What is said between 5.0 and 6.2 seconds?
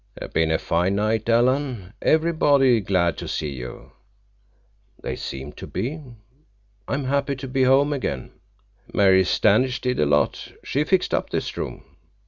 seemed to be.